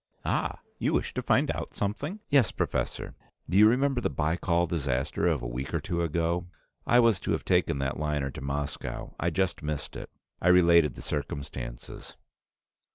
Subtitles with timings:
[0.25, 0.57] "Ah!
[0.79, 3.13] You wish to find out something?" "Yes, professor.
[3.47, 6.47] Do you remember the Baikal disaster of a week or two ago?
[6.87, 9.13] I was to have taken that liner to Moscow.
[9.19, 10.09] I just missed it."
[10.41, 12.17] I related the circumstances.